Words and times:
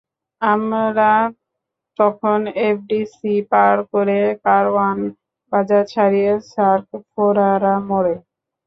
আমরা 0.41 1.11
তখন 1.99 2.39
এফডিসি 2.65 3.33
পার 3.51 3.75
হয়ে 3.89 4.21
কারওয়ান 4.45 4.97
বাজার 5.51 5.83
ছাড়িয়ে 5.93 6.31
সার্ক 6.51 6.87
ফোয়ারা 7.09 7.73
মোড়ে। 7.87 8.15